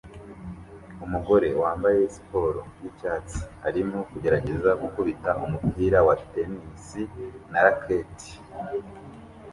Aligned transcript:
Umugore 1.05 1.47
wambaye 1.61 1.99
siporo 2.15 2.61
yicyatsi 2.81 3.39
arimo 3.67 3.97
kugerageza 4.11 4.71
gukubita 4.81 5.31
umupira 5.45 5.97
wa 6.07 6.15
tennis 6.31 6.85
na 7.51 7.59
racket 7.65 8.15